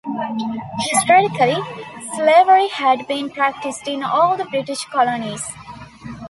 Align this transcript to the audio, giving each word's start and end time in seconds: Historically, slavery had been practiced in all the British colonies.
Historically, 0.79 1.55
slavery 2.15 2.69
had 2.69 3.07
been 3.07 3.29
practiced 3.29 3.87
in 3.87 4.01
all 4.01 4.35
the 4.35 4.45
British 4.45 4.83
colonies. 4.85 5.45